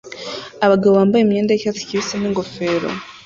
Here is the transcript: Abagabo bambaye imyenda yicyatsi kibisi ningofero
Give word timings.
Abagabo 0.65 0.93
bambaye 0.99 1.21
imyenda 1.23 1.51
yicyatsi 1.53 1.87
kibisi 1.87 2.15
ningofero 2.19 2.89